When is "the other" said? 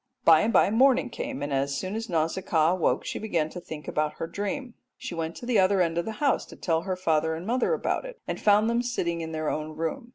5.45-5.79